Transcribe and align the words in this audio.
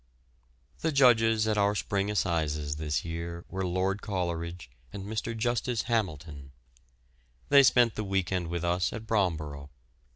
]The 0.81 0.91
judges 0.91 1.47
at 1.47 1.59
our 1.59 1.75
Spring 1.75 2.09
Assizes 2.09 2.77
this 2.77 3.05
year 3.05 3.45
were 3.47 3.63
Lord 3.63 4.01
Coleridge 4.01 4.71
and 4.91 5.05
Mr. 5.05 5.37
Justice 5.37 5.83
Hamilton. 5.83 6.53
They 7.49 7.61
spent 7.61 7.93
the 7.93 8.03
week 8.03 8.31
end 8.31 8.47
with 8.47 8.63
us 8.63 8.91
at 8.93 9.05
Bromborough. 9.05 9.69